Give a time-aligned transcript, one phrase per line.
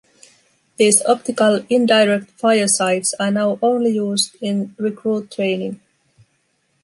[0.77, 5.79] These optical indirect fire sights are now only used in recruit training.